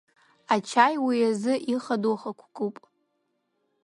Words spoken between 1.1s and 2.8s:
изы ихадоу хықәкуп.